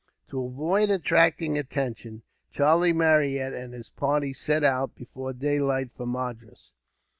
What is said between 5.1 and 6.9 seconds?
daylight from Madras.